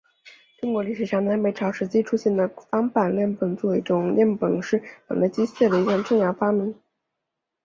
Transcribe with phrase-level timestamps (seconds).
[0.59, 6.73] 中国历史上南北朝时期出现的方板链泵作为一种链泵是泵类机械的一项重要发明。